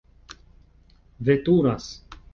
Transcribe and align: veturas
veturas 1.27 1.87